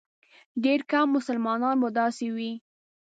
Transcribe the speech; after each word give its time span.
ډېر 0.63 0.79
کم 0.91 1.07
مسلمانان 1.17 1.75
به 1.81 1.89
داسې 1.99 2.27
وي. 2.35 2.51